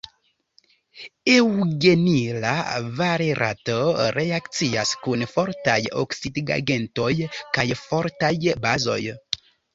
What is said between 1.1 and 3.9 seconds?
Eŭgenila valerato